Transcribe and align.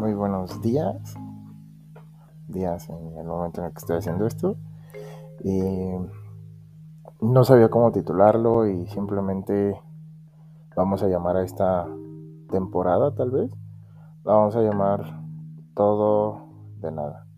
muy 0.00 0.14
buenos 0.14 0.62
días. 0.62 1.14
Días 2.48 2.88
en 2.88 3.18
el 3.18 3.26
momento 3.26 3.60
en 3.60 3.66
el 3.66 3.72
que 3.72 3.80
estoy 3.80 3.98
haciendo 3.98 4.26
esto. 4.26 4.56
no 7.20 7.44
sabía 7.44 7.68
cómo 7.68 7.92
titularlo 7.92 8.66
y 8.66 8.86
simplemente 8.86 9.78
vamos 10.74 11.02
a 11.02 11.08
llamar 11.08 11.36
a 11.36 11.42
esta 11.42 11.86
temporada 12.48 13.14
tal 13.14 13.30
vez. 13.30 13.50
La 14.24 14.32
vamos 14.32 14.56
a 14.56 14.62
llamar 14.62 15.20
todo 15.74 16.46
de 16.78 16.92
nada. 16.92 17.29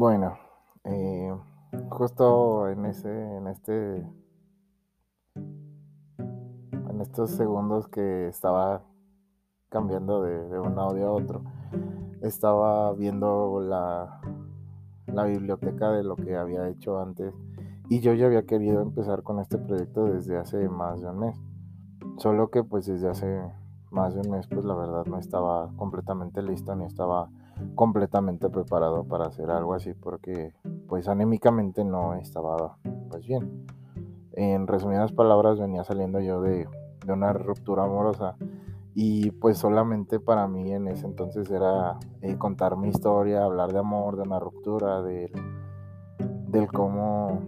Bueno, 0.00 0.38
eh, 0.84 1.36
justo 1.90 2.68
en 2.68 2.86
ese, 2.86 3.10
en 3.10 3.48
este, 3.48 4.06
en 5.34 7.00
estos 7.00 7.32
segundos 7.32 7.88
que 7.88 8.28
estaba 8.28 8.84
cambiando 9.68 10.22
de, 10.22 10.60
un 10.60 10.78
audio 10.78 11.08
a 11.08 11.10
otro, 11.10 11.42
estaba 12.22 12.92
viendo 12.92 13.60
la, 13.60 14.20
la 15.08 15.24
biblioteca 15.24 15.90
de 15.90 16.04
lo 16.04 16.14
que 16.14 16.36
había 16.36 16.68
hecho 16.68 17.00
antes 17.00 17.34
y 17.88 17.98
yo 17.98 18.14
ya 18.14 18.26
había 18.26 18.46
querido 18.46 18.80
empezar 18.80 19.24
con 19.24 19.40
este 19.40 19.58
proyecto 19.58 20.04
desde 20.04 20.38
hace 20.38 20.68
más 20.68 21.00
de 21.00 21.08
un 21.08 21.18
mes. 21.18 21.36
Solo 22.18 22.52
que 22.52 22.62
pues 22.62 22.86
desde 22.86 23.08
hace 23.08 23.42
más 23.90 24.14
de 24.14 24.20
un 24.20 24.30
mes 24.30 24.46
pues 24.46 24.64
la 24.64 24.76
verdad 24.76 25.06
no 25.06 25.18
estaba 25.18 25.72
completamente 25.76 26.40
listo 26.40 26.76
ni 26.76 26.84
estaba 26.84 27.30
completamente 27.74 28.48
preparado 28.48 29.04
para 29.04 29.26
hacer 29.26 29.50
algo 29.50 29.74
así 29.74 29.94
porque 29.94 30.52
pues 30.88 31.08
anémicamente 31.08 31.84
no 31.84 32.14
estaba 32.14 32.78
pues 33.10 33.26
bien. 33.26 33.66
En 34.32 34.66
resumidas 34.66 35.12
palabras 35.12 35.58
venía 35.58 35.84
saliendo 35.84 36.20
yo 36.20 36.40
de, 36.40 36.68
una 37.08 37.32
ruptura 37.32 37.84
amorosa 37.84 38.36
y 38.94 39.30
pues 39.30 39.58
solamente 39.58 40.20
para 40.20 40.46
mí 40.46 40.72
en 40.72 40.88
ese 40.88 41.06
entonces 41.06 41.50
era 41.50 41.98
eh, 42.20 42.36
contar 42.36 42.76
mi 42.76 42.88
historia, 42.88 43.44
hablar 43.44 43.72
de 43.72 43.78
amor, 43.78 44.16
de 44.16 44.22
una 44.22 44.38
ruptura, 44.38 45.02
del, 45.02 45.32
del 46.48 46.68
cómo 46.68 47.40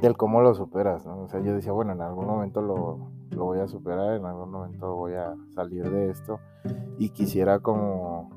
del 0.00 0.16
cómo 0.16 0.40
lo 0.40 0.54
superas, 0.54 1.06
O 1.06 1.28
sea, 1.28 1.40
yo 1.40 1.54
decía, 1.54 1.72
bueno, 1.72 1.92
en 1.92 2.00
algún 2.00 2.26
momento 2.26 2.60
lo, 2.60 3.08
lo 3.30 3.44
voy 3.44 3.60
a 3.60 3.68
superar, 3.68 4.16
en 4.16 4.24
algún 4.26 4.50
momento 4.50 4.94
voy 4.94 5.14
a 5.14 5.34
salir 5.54 5.88
de 5.90 6.10
esto 6.10 6.40
y 6.98 7.10
quisiera 7.10 7.60
como 7.60 8.30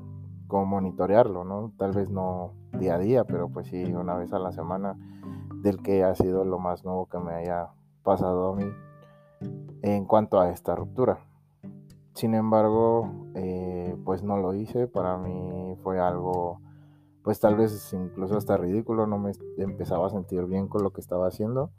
como 0.50 0.66
monitorearlo, 0.66 1.44
¿no? 1.44 1.72
Tal 1.78 1.92
vez 1.92 2.10
no 2.10 2.52
día 2.78 2.96
a 2.96 2.98
día, 2.98 3.24
pero 3.24 3.48
pues 3.48 3.68
sí 3.68 3.82
una 3.84 4.14
vez 4.16 4.32
a 4.34 4.38
la 4.38 4.52
semana 4.52 4.98
del 5.62 5.80
que 5.82 6.04
ha 6.04 6.14
sido 6.14 6.44
lo 6.44 6.58
más 6.58 6.84
nuevo 6.84 7.06
que 7.06 7.18
me 7.18 7.32
haya 7.32 7.70
pasado 8.02 8.52
a 8.52 8.56
mí 8.56 8.64
en 9.82 10.04
cuanto 10.04 10.40
a 10.40 10.50
esta 10.50 10.74
ruptura. 10.74 11.20
Sin 12.12 12.34
embargo, 12.34 13.10
eh, 13.34 13.96
pues 14.04 14.22
no 14.22 14.36
lo 14.36 14.52
hice, 14.52 14.86
para 14.88 15.16
mí 15.16 15.76
fue 15.82 16.00
algo, 16.00 16.60
pues 17.22 17.40
tal 17.40 17.56
vez 17.56 17.92
incluso 17.94 18.36
hasta 18.36 18.56
ridículo, 18.56 19.06
no 19.06 19.18
me 19.18 19.32
empezaba 19.56 20.08
a 20.08 20.10
sentir 20.10 20.44
bien 20.44 20.68
con 20.68 20.82
lo 20.82 20.90
que 20.90 21.00
estaba 21.00 21.28
haciendo 21.28 21.70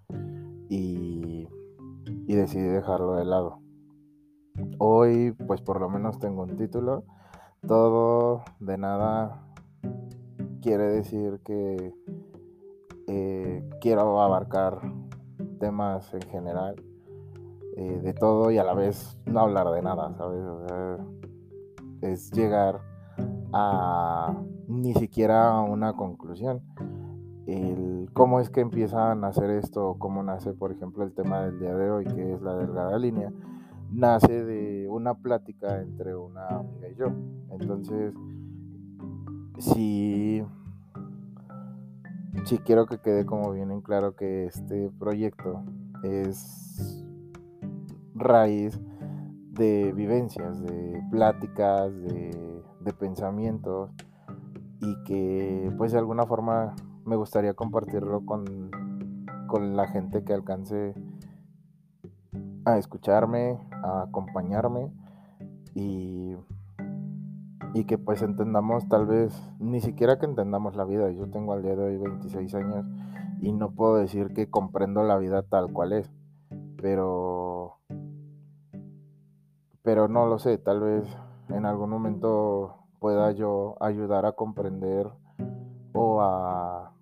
y, 0.69 1.47
y 2.25 2.35
decidí 2.35 2.67
dejarlo 2.67 3.15
de 3.15 3.25
lado. 3.25 3.59
Hoy, 4.79 5.33
pues 5.47 5.61
por 5.61 5.79
lo 5.79 5.89
menos 5.89 6.17
tengo 6.19 6.43
un 6.43 6.55
título 6.57 7.03
todo 7.67 8.43
de 8.59 8.77
nada 8.77 9.43
quiere 10.61 10.83
decir 10.83 11.39
que 11.43 11.93
eh, 13.07 13.69
quiero 13.79 14.21
abarcar 14.21 14.81
temas 15.59 16.13
en 16.13 16.21
general 16.23 16.75
eh, 17.77 17.99
de 18.01 18.13
todo 18.13 18.51
y 18.51 18.57
a 18.57 18.63
la 18.63 18.73
vez 18.73 19.17
no 19.25 19.41
hablar 19.41 19.69
de 19.71 19.81
nada, 19.81 20.13
¿sabes? 20.17 20.43
es 22.01 22.31
llegar 22.31 22.81
a 23.53 24.35
ni 24.67 24.93
siquiera 24.93 25.59
una 25.61 25.93
conclusión. 25.93 26.61
El 27.45 28.09
cómo 28.13 28.39
es 28.39 28.49
que 28.49 28.61
empiezan 28.61 29.23
a 29.23 29.27
hacer 29.27 29.49
esto, 29.51 29.95
cómo 29.99 30.23
nace, 30.23 30.53
por 30.53 30.71
ejemplo, 30.71 31.03
el 31.03 31.13
tema 31.13 31.41
del 31.41 31.59
día 31.59 31.75
de 31.75 31.91
hoy, 31.91 32.05
que 32.05 32.33
es 32.33 32.41
la 32.41 32.55
delgada 32.55 32.97
línea, 32.97 33.31
nace 33.91 34.43
de 34.45 34.87
una 34.89 35.15
plática 35.15 35.81
entre 35.81 36.15
una 36.15 36.47
amiga 36.47 36.89
y 36.89 36.95
yo. 36.95 37.07
Entonces, 37.51 38.13
sí, 39.59 40.43
quiero 42.65 42.85
que 42.85 42.99
quede 42.99 43.25
como 43.25 43.51
bien 43.51 43.71
en 43.71 43.81
claro 43.81 44.15
que 44.15 44.45
este 44.45 44.89
proyecto 44.99 45.63
es 46.03 47.05
raíz 48.15 48.79
de 49.51 49.91
vivencias, 49.93 50.61
de 50.61 51.01
pláticas, 51.11 51.93
de, 51.93 52.63
de 52.79 52.93
pensamientos 52.93 53.91
y 54.79 55.03
que 55.03 55.71
pues 55.77 55.91
de 55.91 55.99
alguna 55.99 56.25
forma 56.25 56.75
me 57.05 57.15
gustaría 57.15 57.53
compartirlo 57.53 58.25
con, 58.25 58.71
con 59.47 59.75
la 59.75 59.87
gente 59.87 60.23
que 60.23 60.33
alcance 60.33 60.93
a 62.65 62.77
escucharme, 62.77 63.59
a 63.83 64.03
acompañarme 64.03 64.91
y 65.75 66.35
y 67.73 67.85
que 67.85 67.97
pues 67.97 68.21
entendamos 68.21 68.87
tal 68.89 69.05
vez, 69.05 69.33
ni 69.59 69.79
siquiera 69.79 70.19
que 70.19 70.25
entendamos 70.25 70.75
la 70.75 70.83
vida. 70.83 71.09
Yo 71.11 71.29
tengo 71.29 71.53
al 71.53 71.63
día 71.63 71.75
de 71.75 71.83
hoy 71.83 71.97
26 71.97 72.53
años 72.55 72.85
y 73.39 73.51
no 73.53 73.71
puedo 73.71 73.95
decir 73.95 74.33
que 74.33 74.49
comprendo 74.49 75.03
la 75.03 75.17
vida 75.17 75.43
tal 75.43 75.71
cual 75.71 75.93
es, 75.93 76.11
pero 76.77 77.77
pero 79.83 80.07
no 80.07 80.27
lo 80.27 80.37
sé, 80.37 80.57
tal 80.57 80.79
vez 80.81 81.05
en 81.49 81.65
algún 81.65 81.89
momento 81.89 82.75
pueda 82.99 83.31
yo 83.31 83.77
ayudar 83.79 84.25
a 84.25 84.33
comprender 84.33 85.09
o 85.93 86.21
a, 86.21 86.93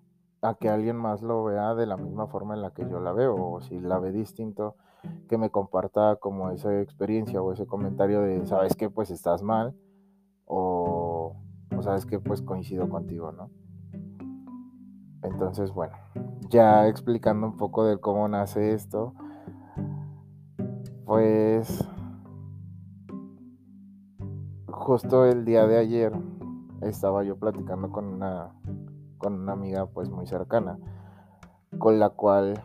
a 0.42 0.56
que 0.56 0.69
alguien 0.69 0.96
más 0.96 1.22
lo 1.22 1.44
vea 1.44 1.75
de 1.75 1.86
la 1.86 1.98
misma 1.98 2.28
forma 2.28 2.53
en 2.53 2.62
la 2.62 2.72
que 2.72 2.88
yo 2.90 3.00
la 3.02 3.12
veo, 3.12 3.36
o 3.36 3.62
si 3.62 3.80
la 3.80 4.00
ve 4.00 4.12
distinto, 4.12 4.75
que 5.28 5.38
me 5.38 5.50
comparta 5.50 6.16
como 6.18 6.50
esa 6.50 6.82
experiencia 6.82 7.42
o 7.42 7.54
ese 7.54 7.66
comentario 7.66 8.22
de, 8.22 8.46
sabes 8.46 8.76
que 8.76 8.90
pues 8.90 9.12
estás 9.12 9.44
mal, 9.44 9.76
o, 10.46 11.36
sabes 11.82 12.06
que 12.06 12.20
pues 12.20 12.42
coincido 12.42 12.90
contigo, 12.90 13.32
¿no? 13.32 13.50
Entonces, 15.22 15.72
bueno, 15.72 15.96
ya 16.50 16.88
explicando 16.88 17.48
un 17.48 17.58
poco 17.58 17.86
de 17.86 18.00
cómo 18.00 18.28
nace 18.28 18.74
esto, 18.74 19.14
pues 21.06 21.88
justo 24.68 25.26
el 25.26 25.46
día 25.46 25.68
de 25.68 25.78
ayer 25.78 26.14
estaba 26.81 27.24
yo 27.24 27.38
platicando 27.38 27.92
con 27.92 28.06
una 28.06 28.56
con 29.18 29.34
una 29.34 29.52
amiga 29.52 29.86
pues 29.88 30.10
muy 30.10 30.26
cercana 30.26 30.80
con 31.78 32.00
la 32.00 32.10
cual 32.10 32.64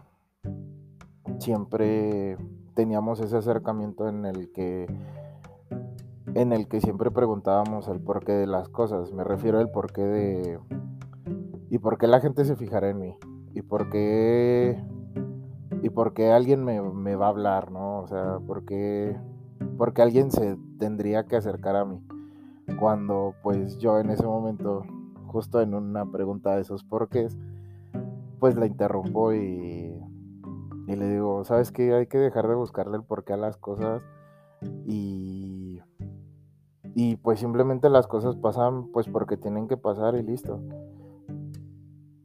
siempre 1.38 2.36
teníamos 2.74 3.20
ese 3.20 3.36
acercamiento 3.36 4.08
en 4.08 4.26
el 4.26 4.50
que 4.52 4.86
en 6.34 6.52
el 6.52 6.66
que 6.66 6.80
siempre 6.80 7.10
preguntábamos 7.10 7.88
el 7.88 8.00
porqué 8.00 8.32
de 8.32 8.46
las 8.46 8.68
cosas. 8.68 9.12
Me 9.12 9.24
refiero 9.24 9.58
al 9.60 9.70
porqué 9.70 10.02
de... 10.02 10.58
¿Y 11.70 11.78
por 11.78 11.96
qué 11.96 12.06
la 12.06 12.20
gente 12.20 12.44
se 12.44 12.56
fijará 12.56 12.90
en 12.90 12.98
mí? 12.98 13.16
¿Y 13.54 13.62
por 13.62 13.88
qué... 13.88 14.82
¿Y 15.82 15.90
por 15.90 16.12
qué 16.14 16.32
alguien 16.32 16.64
me, 16.64 17.14
va 17.14 17.26
a 17.26 17.28
hablar, 17.28 17.70
no? 17.70 18.00
O 18.00 18.08
sea, 18.08 18.38
¿por 18.46 18.64
qué, 18.64 19.16
porque 19.76 20.00
alguien 20.02 20.30
se 20.30 20.56
tendría 20.78 21.24
que 21.24 21.36
acercar 21.36 21.76
a 21.76 21.84
mí? 21.84 22.00
Cuando 22.80 23.34
pues 23.42 23.78
yo 23.78 23.98
en 23.98 24.08
ese 24.08 24.24
momento, 24.24 24.82
justo 25.26 25.60
en 25.60 25.74
una 25.74 26.10
pregunta 26.10 26.54
de 26.54 26.62
esos 26.62 26.84
porqués, 26.84 27.36
pues 28.40 28.56
la 28.56 28.64
interrumpo 28.64 29.34
y, 29.34 29.93
y 30.86 30.96
le 30.96 31.08
digo, 31.08 31.44
¿sabes 31.44 31.72
qué? 31.72 31.94
Hay 31.94 32.06
que 32.06 32.18
dejar 32.18 32.48
de 32.48 32.54
buscarle 32.54 32.96
el 32.96 33.04
porqué 33.04 33.32
a 33.32 33.36
las 33.36 33.56
cosas 33.56 34.02
y 34.86 35.80
y 36.94 37.16
pues 37.16 37.40
simplemente 37.40 37.90
las 37.90 38.06
cosas 38.06 38.36
pasan 38.36 38.88
pues 38.92 39.08
porque 39.08 39.36
tienen 39.36 39.66
que 39.66 39.76
pasar 39.76 40.14
y 40.14 40.22
listo. 40.22 40.60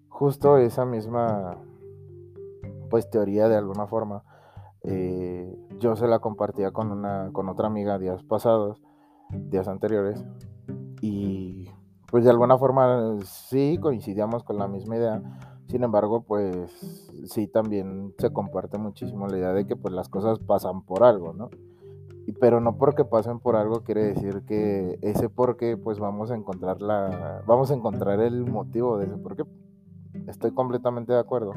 Justo 0.09 0.57
esa 0.57 0.85
misma 0.85 1.57
pues 2.89 3.09
teoría 3.09 3.47
de 3.47 3.56
alguna 3.56 3.88
forma 3.88 4.23
eh, 4.83 5.57
yo 5.79 5.95
se 5.95 6.07
la 6.07 6.19
compartía 6.19 6.71
con 6.71 6.91
una 6.91 7.31
con 7.33 7.50
otra 7.50 7.67
amiga 7.67 7.97
días 7.97 8.23
pasados, 8.23 8.81
días 9.29 9.67
anteriores 9.67 10.23
y 11.01 11.69
pues 12.11 12.23
de 12.23 12.29
alguna 12.29 12.57
forma 12.57 13.17
sí 13.23 13.77
coincidíamos 13.81 14.44
con 14.44 14.57
la 14.57 14.67
misma 14.67 14.97
idea. 14.97 15.21
Sin 15.69 15.83
embargo, 15.83 16.21
pues 16.21 16.71
sí 17.25 17.48
también 17.48 18.13
se 18.18 18.33
comparte 18.33 18.80
muchísimo 18.80 19.27
la 19.27 19.38
idea 19.38 19.54
de 19.54 19.68
que 19.68 19.75
pues 19.75 19.94
las 19.94 20.10
cosas 20.10 20.39
pasan 20.39 20.81
por 20.81 21.04
algo, 21.04 21.33
¿no? 21.33 21.50
pero 22.39 22.60
no 22.60 22.77
porque 22.77 23.06
pasen 23.06 23.39
por 23.39 23.56
algo 23.56 23.83
quiere 23.83 24.04
decir 24.04 24.44
que 24.44 25.00
ese 25.01 25.30
por 25.30 25.57
qué 25.57 25.77
pues 25.77 26.00
vamos 26.00 26.31
a 26.31 26.36
encontrar 26.36 26.81
la 26.81 27.42
vamos 27.48 27.71
a 27.71 27.74
encontrar 27.74 28.19
el 28.19 28.45
motivo 28.45 28.98
de 28.98 29.06
ese 29.06 29.18
por 29.18 29.36
qué. 29.36 29.44
Estoy 30.27 30.51
completamente 30.51 31.13
de 31.13 31.19
acuerdo 31.19 31.54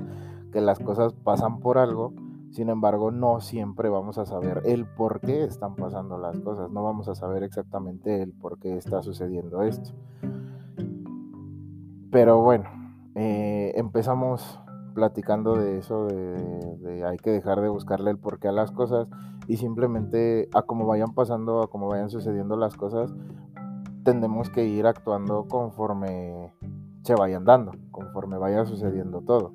que 0.51 0.61
las 0.61 0.79
cosas 0.79 1.13
pasan 1.13 1.61
por 1.61 1.79
algo, 1.79 2.13
sin 2.51 2.69
embargo 2.69 3.11
no 3.11 3.41
siempre 3.41 3.89
vamos 3.89 4.19
a 4.19 4.27
saber 4.27 4.63
el 4.65 4.87
por 4.87 5.21
qué 5.21 5.45
están 5.45 5.75
pasando 5.75 6.19
las 6.19 6.39
cosas, 6.41 6.71
no 6.71 6.83
vamos 6.83 7.09
a 7.09 7.15
saber 7.15 7.43
exactamente 7.43 8.23
el 8.23 8.33
por 8.33 8.59
qué 8.59 8.77
está 8.77 9.03
sucediendo 9.03 9.63
esto. 9.63 9.91
Pero 12.11 12.43
bueno, 12.43 12.82
eh, 13.15 13.73
empezamos 13.77 14.61
platicando 14.95 15.57
de 15.57 15.79
eso, 15.79 16.07
de, 16.07 17.05
hay 17.05 17.17
que 17.19 17.31
dejar 17.31 17.61
de 17.61 17.69
buscarle 17.69 18.11
el 18.11 18.19
porqué 18.19 18.49
a 18.49 18.53
las 18.53 18.71
cosas 18.71 19.09
y 19.49 19.57
simplemente 19.57 20.49
a 20.55 20.63
como 20.63 20.87
vayan 20.87 21.15
pasando, 21.15 21.63
a 21.63 21.69
como 21.69 21.89
vayan 21.89 22.11
sucediendo 22.11 22.57
las 22.57 22.77
cosas, 22.77 23.13
tendemos 24.05 24.51
que 24.51 24.67
ir 24.67 24.87
actuando 24.87 25.47
conforme 25.49 26.53
se 27.03 27.15
vayan 27.15 27.45
dando, 27.45 27.73
conforme 27.91 28.39
vaya 28.39 28.65
sucediendo 28.65 29.21
todo. 29.23 29.53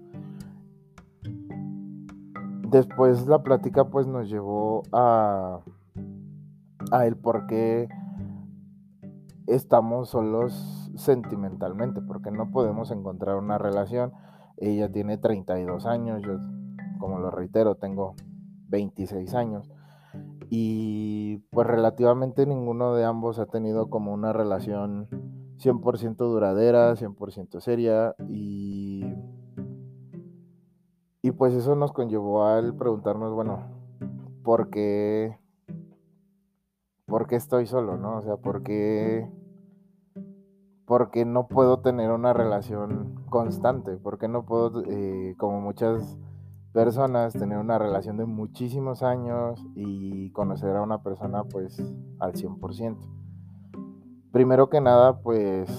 Después 2.69 3.27
la 3.27 3.44
plática 3.44 3.86
pues 3.86 4.07
nos 4.07 4.30
llevó 4.30 4.83
a, 4.92 5.62
a 6.92 7.06
el 7.06 7.15
por 7.15 7.48
qué 7.48 7.88
estamos 9.48 10.09
solos 10.09 10.92
sentimentalmente, 10.95 12.01
no 12.31 12.51
podemos 12.51 12.91
encontrar 12.91 13.38
una 13.38 13.57
relación 13.57 14.13
ella 14.57 14.91
tiene 14.91 15.18
32 15.18 15.85
años, 15.85 16.21
yo, 16.24 16.39
como 17.00 17.19
lo 17.19 17.29
reitero, 17.29 17.75
tengo 17.75 18.15
26 18.69 19.33
años. 19.35 19.69
Y 20.50 21.38
pues 21.51 21.68
relativamente 21.68 22.45
ninguno 22.47 22.95
de 22.95 23.06
ambos 23.06 23.38
ha 23.38 23.45
tenido 23.45 23.89
como 23.89 24.13
una 24.13 24.33
relación 24.33 25.07
100% 25.59 26.15
duradera, 26.15 26.95
100% 26.95 27.59
seria. 27.59 28.15
Y, 28.30 29.06
y 31.21 31.31
pues 31.31 31.53
eso 31.53 31.75
nos 31.75 31.91
conllevó 31.91 32.45
al 32.45 32.75
preguntarnos, 32.75 33.33
bueno, 33.33 33.59
¿por 34.44 34.71
qué, 34.71 35.38
¿por 37.06 37.27
qué 37.27 37.35
estoy 37.35 37.68
solo? 37.68 37.97
¿no? 37.97 38.18
O 38.18 38.21
sea, 38.23 38.38
¿por 38.38 38.63
qué 38.63 39.30
porque 40.87 41.25
no 41.25 41.47
puedo 41.49 41.81
tener 41.81 42.11
una 42.11 42.31
relación 42.31 43.25
constante, 43.29 43.97
porque 43.97 44.29
no 44.29 44.45
puedo, 44.45 44.83
eh, 44.85 45.35
como 45.37 45.59
muchas 45.59 46.17
personas, 46.71 47.33
tener 47.33 47.57
una 47.57 47.77
relación 47.77 48.15
de 48.15 48.23
muchísimos 48.23 49.03
años 49.03 49.61
y 49.75 50.31
conocer 50.31 50.77
a 50.77 50.81
una 50.81 51.03
persona 51.03 51.43
pues 51.43 51.83
al 52.19 52.35
100%. 52.35 52.99
Primero 54.31 54.69
que 54.69 54.79
nada, 54.79 55.19
pues, 55.19 55.69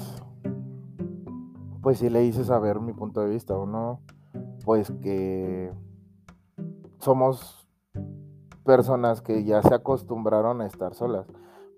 pues 1.80 1.98
sí 2.00 2.10
le 2.10 2.26
hice 2.26 2.44
saber 2.44 2.78
mi 2.78 2.92
punto 2.92 3.22
de 3.22 3.30
vista, 3.30 3.56
uno, 3.56 4.02
pues 4.66 4.92
que 5.00 5.72
somos 6.98 7.66
personas 8.62 9.22
que 9.22 9.42
ya 9.44 9.62
se 9.62 9.72
acostumbraron 9.72 10.60
a 10.60 10.66
estar 10.66 10.92
solas 10.92 11.26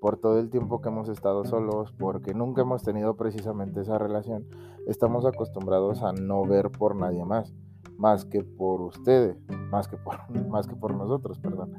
por 0.00 0.16
todo 0.16 0.38
el 0.38 0.50
tiempo 0.50 0.80
que 0.80 0.88
hemos 0.88 1.08
estado 1.08 1.44
solos, 1.44 1.92
porque 1.98 2.34
nunca 2.34 2.62
hemos 2.62 2.82
tenido 2.82 3.16
precisamente 3.16 3.80
esa 3.82 3.98
relación, 3.98 4.46
estamos 4.86 5.26
acostumbrados 5.26 6.02
a 6.02 6.12
no 6.12 6.44
ver 6.44 6.70
por 6.70 6.96
nadie 6.96 7.24
más, 7.24 7.54
más 7.96 8.24
que 8.24 8.42
por 8.42 8.80
ustedes, 8.80 9.36
más 9.70 9.88
que 9.88 9.96
por, 9.96 10.16
más 10.48 10.66
que 10.66 10.76
por 10.76 10.94
nosotros, 10.94 11.38
perdón. 11.38 11.72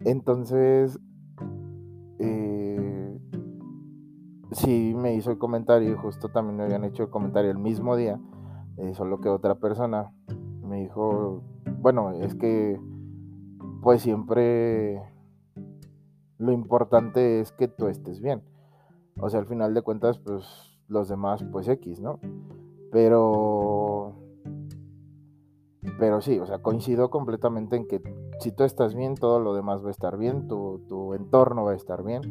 Entonces, 0.00 0.98
eh, 2.18 3.18
sí 4.52 4.94
me 4.96 5.14
hizo 5.14 5.30
el 5.30 5.38
comentario, 5.38 5.92
y 5.92 5.96
justo 5.96 6.30
también 6.30 6.56
me 6.56 6.64
habían 6.64 6.84
hecho 6.84 7.04
el 7.04 7.10
comentario 7.10 7.50
el 7.50 7.58
mismo 7.58 7.96
día, 7.96 8.18
eh, 8.78 8.94
solo 8.94 9.20
que 9.20 9.28
otra 9.28 9.56
persona 9.56 10.12
me 10.62 10.80
dijo, 10.80 11.42
bueno, 11.80 12.12
es 12.12 12.34
que 12.34 12.80
pues 13.82 14.00
siempre 14.00 15.02
lo 16.38 16.52
importante 16.52 17.40
es 17.40 17.52
que 17.52 17.68
tú 17.68 17.88
estés 17.88 18.20
bien. 18.20 18.42
O 19.18 19.28
sea, 19.30 19.40
al 19.40 19.46
final 19.46 19.74
de 19.74 19.82
cuentas, 19.82 20.18
pues 20.18 20.44
los 20.88 21.08
demás, 21.08 21.44
pues 21.50 21.68
X, 21.68 22.00
¿no? 22.00 22.18
Pero... 22.90 24.14
Pero 25.98 26.20
sí, 26.20 26.38
o 26.38 26.46
sea, 26.46 26.58
coincido 26.58 27.10
completamente 27.10 27.76
en 27.76 27.86
que 27.86 28.02
si 28.40 28.50
tú 28.50 28.64
estás 28.64 28.94
bien, 28.94 29.14
todo 29.14 29.38
lo 29.38 29.54
demás 29.54 29.84
va 29.84 29.88
a 29.88 29.92
estar 29.92 30.16
bien, 30.16 30.48
tu, 30.48 30.80
tu 30.88 31.14
entorno 31.14 31.64
va 31.64 31.72
a 31.72 31.76
estar 31.76 32.02
bien. 32.02 32.22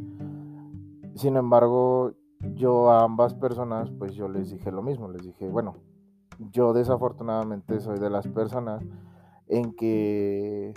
Sin 1.16 1.38
embargo, 1.38 2.14
yo 2.56 2.90
a 2.90 3.04
ambas 3.04 3.36
personas, 3.36 3.92
pues 3.92 4.16
yo 4.16 4.28
les 4.28 4.50
dije 4.50 4.72
lo 4.72 4.82
mismo, 4.82 5.08
les 5.08 5.24
dije, 5.24 5.48
bueno, 5.48 5.76
yo 6.52 6.74
desafortunadamente 6.74 7.80
soy 7.80 8.00
de 8.00 8.10
las 8.10 8.28
personas 8.28 8.84
en 9.48 9.74
que 9.74 10.74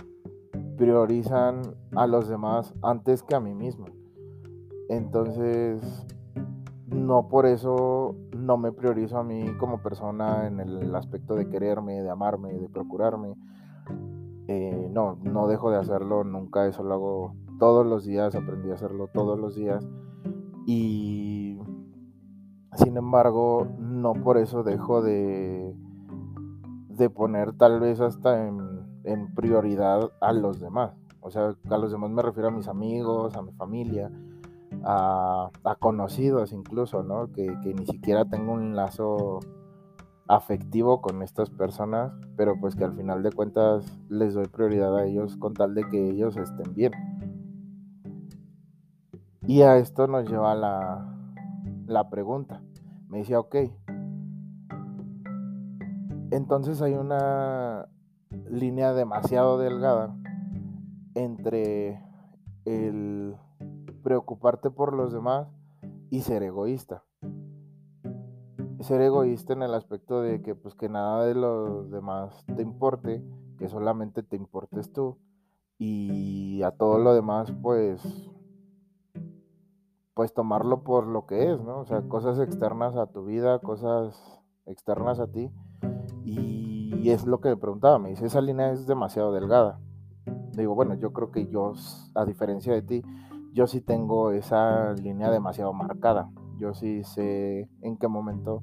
priorizan 0.77 1.61
a 1.95 2.07
los 2.07 2.29
demás 2.29 2.73
antes 2.81 3.23
que 3.23 3.35
a 3.35 3.39
mí 3.39 3.53
mismo. 3.53 3.87
Entonces, 4.89 5.81
no 6.87 7.27
por 7.27 7.45
eso 7.45 8.15
no 8.31 8.57
me 8.57 8.71
priorizo 8.71 9.17
a 9.17 9.23
mí 9.23 9.45
como 9.59 9.81
persona 9.81 10.47
en 10.47 10.59
el 10.59 10.95
aspecto 10.95 11.35
de 11.35 11.49
quererme, 11.49 12.01
de 12.01 12.09
amarme, 12.09 12.53
de 12.53 12.69
procurarme. 12.69 13.35
Eh, 14.47 14.89
no, 14.91 15.17
no 15.23 15.47
dejo 15.47 15.69
de 15.69 15.77
hacerlo 15.77 16.23
nunca, 16.23 16.65
eso 16.67 16.83
lo 16.83 16.93
hago 16.93 17.35
todos 17.59 17.85
los 17.85 18.05
días, 18.05 18.35
aprendí 18.35 18.71
a 18.71 18.75
hacerlo 18.75 19.09
todos 19.13 19.37
los 19.37 19.55
días. 19.55 19.85
Y 20.65 21.59
sin 22.75 22.95
embargo, 22.95 23.67
no 23.79 24.13
por 24.13 24.37
eso 24.37 24.63
dejo 24.63 25.01
de, 25.01 25.75
de 26.89 27.09
poner 27.09 27.53
tal 27.53 27.79
vez 27.79 27.99
hasta 27.99 28.47
en 28.47 28.76
en 29.07 29.33
prioridad 29.33 30.11
a 30.21 30.33
los 30.33 30.59
demás. 30.59 30.93
O 31.21 31.31
sea, 31.31 31.55
a 31.69 31.77
los 31.77 31.91
demás 31.91 32.11
me 32.11 32.21
refiero 32.21 32.49
a 32.49 32.51
mis 32.51 32.67
amigos, 32.67 33.35
a 33.35 33.41
mi 33.41 33.51
familia, 33.53 34.11
a, 34.83 35.49
conocidos 35.79 36.51
incluso, 36.51 37.03
¿no? 37.03 37.31
Que, 37.31 37.49
ni 37.63 37.85
siquiera 37.85 38.25
tengo 38.25 38.53
un 38.53 38.75
lazo 38.75 39.39
afectivo 40.27 41.01
con 41.01 41.23
estas 41.23 41.49
personas, 41.49 42.11
pero 42.35 42.59
pues 42.59 42.75
que 42.75 42.83
al 42.83 42.95
final 42.95 43.23
de 43.23 43.31
cuentas 43.31 43.85
les 44.09 44.33
doy 44.33 44.47
prioridad 44.47 44.95
a 44.95 45.05
ellos 45.05 45.37
con 45.37 45.53
tal 45.53 45.73
de 45.73 45.87
que 45.89 46.09
ellos 46.09 46.35
estén 46.37 46.73
bien. 46.73 46.91
Y 49.45 49.61
a 49.61 49.77
esto 49.77 50.07
nos 50.07 50.29
lleva 50.29 50.53
la, 50.55 51.17
la 51.85 52.09
pregunta. 52.09 52.61
Me 53.07 53.19
decía, 53.19 53.39
ok, 53.39 53.55
entonces 56.31 56.81
hay 56.81 56.93
una 56.93 57.87
línea 58.49 58.93
demasiado 58.93 59.57
delgada 59.57 60.15
entre 61.15 62.01
el 62.65 63.35
preocuparte 64.03 64.69
por 64.69 64.93
los 64.93 65.11
demás 65.11 65.47
y 66.09 66.21
ser 66.21 66.43
egoísta. 66.43 67.03
Ser 68.79 69.01
egoísta 69.01 69.53
en 69.53 69.63
el 69.63 69.73
aspecto 69.73 70.21
de 70.21 70.41
que 70.41 70.55
pues 70.55 70.75
que 70.75 70.89
nada 70.89 71.25
de 71.25 71.35
los 71.35 71.89
demás 71.89 72.45
te 72.55 72.61
importe, 72.61 73.23
que 73.57 73.67
solamente 73.67 74.23
te 74.23 74.35
importes 74.35 74.93
tú 74.93 75.17
y 75.79 76.61
a 76.63 76.71
todo 76.71 76.97
lo 76.97 77.13
demás 77.13 77.51
pues 77.61 78.01
pues 80.13 80.33
tomarlo 80.33 80.83
por 80.83 81.05
lo 81.05 81.27
que 81.27 81.51
es, 81.51 81.61
¿no? 81.61 81.79
O 81.79 81.85
sea, 81.85 82.01
cosas 82.01 82.39
externas 82.39 82.95
a 82.95 83.05
tu 83.05 83.23
vida, 83.23 83.59
cosas 83.59 84.41
externas 84.65 85.19
a 85.19 85.27
ti 85.27 85.51
y 86.25 86.56
y 87.07 87.11
es 87.11 87.25
lo 87.25 87.39
que 87.39 87.47
me 87.47 87.55
preguntaba, 87.55 87.99
me 87.99 88.09
dice, 88.09 88.25
esa 88.25 88.41
línea 88.41 88.69
es 88.73 88.85
demasiado 88.85 89.31
delgada. 89.31 89.79
Digo, 90.51 90.75
bueno, 90.75 90.93
yo 90.95 91.13
creo 91.13 91.31
que 91.31 91.47
yo, 91.47 91.71
a 92.15 92.25
diferencia 92.25 92.73
de 92.73 92.81
ti, 92.81 93.01
yo 93.53 93.65
sí 93.65 93.79
tengo 93.79 94.31
esa 94.31 94.91
línea 94.91 95.31
demasiado 95.31 95.71
marcada. 95.71 96.29
Yo 96.57 96.73
sí 96.73 97.05
sé 97.05 97.69
en 97.81 97.95
qué 97.95 98.09
momento 98.09 98.61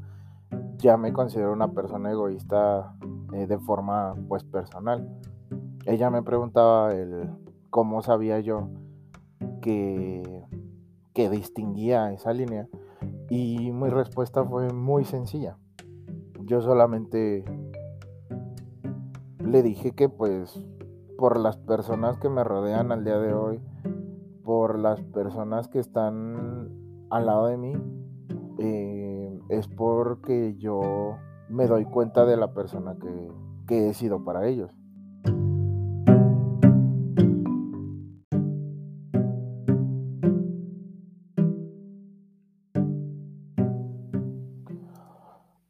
ya 0.77 0.99
me 0.99 1.15
considero 1.15 1.55
una 1.55 1.73
persona 1.73 2.11
egoísta 2.11 2.95
eh, 3.33 3.47
de 3.47 3.59
forma 3.59 4.15
pues 4.29 4.45
personal. 4.45 5.09
Ella 5.87 6.11
me 6.11 6.23
preguntaba 6.23 6.93
el 6.93 7.31
cómo 7.71 8.03
sabía 8.03 8.41
yo 8.41 8.69
que, 9.63 10.45
que 11.15 11.31
distinguía 11.31 12.13
esa 12.13 12.35
línea 12.35 12.69
y 13.31 13.73
mi 13.73 13.89
respuesta 13.89 14.45
fue 14.45 14.71
muy 14.71 15.07
sencilla. 15.07 15.57
Yo 16.43 16.61
solamente 16.61 17.43
le 19.45 19.63
dije 19.63 19.93
que 19.93 20.09
pues 20.09 20.65
por 21.19 21.39
las 21.39 21.57
personas 21.57 22.19
que 22.19 22.29
me 22.29 22.45
rodean 22.45 22.93
al 22.93 23.05
día 23.05 23.19
de 23.19 23.35
hoy, 23.35 23.61
por 24.43 24.79
las 24.79 25.01
personas 25.01 25.69
que 25.69 25.79
están 25.79 26.71
al 27.11 27.27
lado 27.27 27.47
de 27.47 27.57
mí, 27.57 27.73
eh, 28.59 29.41
es 29.49 29.69
porque 29.69 30.57
yo 30.57 31.17
me 31.49 31.67
doy 31.67 31.85
cuenta 31.85 32.25
de 32.25 32.37
la 32.37 32.53
persona 32.53 32.97
que, 33.01 33.33
que 33.67 33.91
he 33.91 33.95
sido 33.95 34.25
para 34.25 34.47
ellos. 34.49 34.71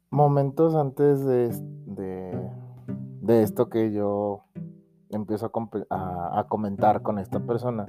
Momentos 0.09 0.75
antes 0.75 1.25
de 1.25 1.47
este 1.47 1.74
de, 3.25 3.43
esto 3.43 3.69
que 3.69 3.91
yo 3.91 4.43
empiezo 5.09 5.51
a, 5.89 6.45
comentar 6.47 7.01
con 7.01 7.19
esta 7.19 7.39
persona, 7.39 7.85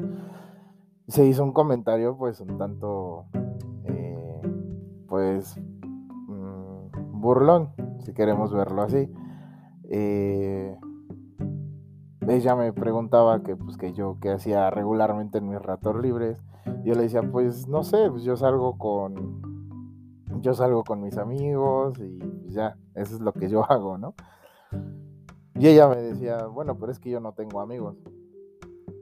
se 1.09 1.27
hizo 1.27 1.45
un 1.45 1.53
comentario 1.53 2.17
pues 2.17 2.41
un 2.41 2.59
tanto, 2.59 3.27
eh, 3.85 4.41
pues, 5.09 5.57
mm, 5.59 7.21
burlón, 7.21 7.71
si 8.01 8.13
queremos 8.13 8.53
verlo 8.53 8.83
así. 8.83 9.11
Eh, 9.89 10.77
ella 12.29 12.57
me 12.57 12.73
preguntaba 12.73 13.43
que, 13.43 13.57
pues, 13.57 13.77
que 13.77 13.93
yo 13.93 14.19
qué 14.21 14.31
hacía 14.31 14.71
regularmente 14.71 15.39
en 15.39 15.49
mis 15.49 15.61
ratos 15.61 15.97
libres. 16.01 16.43
Yo 16.85 16.95
le 16.95 17.03
decía, 17.03 17.23
pues 17.23 17.69
no 17.69 17.85
sé, 17.85 18.11
pues 18.11 18.25
yo 18.25 18.37
salgo 18.37 18.77
con 18.79 19.43
yo 20.41 20.55
salgo 20.55 20.85
con 20.85 21.03
mis 21.03 21.17
amigos 21.19 21.99
y 21.99 22.19
pues, 22.19 22.55
ya, 22.55 22.77
eso 22.95 23.15
es 23.15 23.21
lo 23.21 23.33
que 23.33 23.49
yo 23.49 23.65
hago, 23.71 23.99
¿no? 23.99 24.15
Y 25.59 25.69
ella 25.69 25.89
me 25.89 25.97
decía, 25.97 26.47
bueno, 26.47 26.77
pero 26.79 26.93
es 26.93 26.99
que 26.99 27.11
yo 27.11 27.21
no 27.21 27.33
tengo 27.33 27.61
amigos. 27.61 27.97